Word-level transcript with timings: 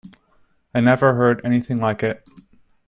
I 0.73 0.81
never 0.81 1.13
heard 1.13 1.45
anything 1.45 1.79
like 1.79 2.01
it. 2.01 2.27